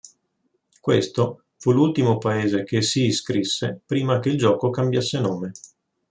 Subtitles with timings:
[0.79, 5.51] Questo, fu l'ultimo paese che "si iscrisse" prima che il gioco cambiasse nome.